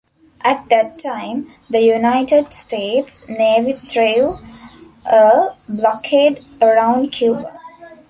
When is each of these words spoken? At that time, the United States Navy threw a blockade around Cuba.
At 0.43 0.67
that 0.69 0.97
time, 0.97 1.53
the 1.69 1.79
United 1.83 2.53
States 2.53 3.23
Navy 3.29 3.73
threw 3.85 4.39
a 5.05 5.55
blockade 5.69 6.43
around 6.59 7.09
Cuba. 7.11 7.53